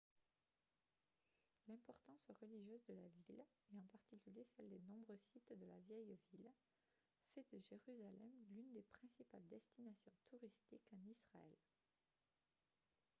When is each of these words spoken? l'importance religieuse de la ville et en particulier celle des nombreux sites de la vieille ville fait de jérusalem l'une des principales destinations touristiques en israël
l'importance 1.67 2.25
religieuse 2.41 2.81
de 2.87 2.95
la 2.95 3.07
ville 3.27 3.45
et 3.71 3.77
en 3.77 3.85
particulier 3.91 4.43
celle 4.57 4.67
des 4.67 4.79
nombreux 4.79 5.19
sites 5.31 5.53
de 5.55 5.65
la 5.67 5.77
vieille 5.87 6.17
ville 6.31 6.49
fait 7.35 7.45
de 7.53 7.61
jérusalem 7.69 8.31
l'une 8.49 8.73
des 8.73 8.81
principales 8.93 9.47
destinations 9.47 10.15
touristiques 10.31 10.89
en 10.91 11.07
israël 11.07 11.59